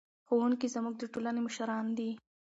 ښوونکي 0.27 0.67
زموږ 0.75 0.93
د 0.97 1.03
ټولنې 1.13 1.41
مشران 1.47 1.85
دي. 1.97 2.11